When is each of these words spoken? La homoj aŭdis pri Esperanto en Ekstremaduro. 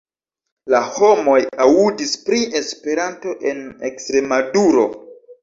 La 0.73 0.77
homoj 0.95 1.35
aŭdis 1.65 2.13
pri 2.31 2.41
Esperanto 2.61 3.35
en 3.53 3.61
Ekstremaduro. 3.93 4.89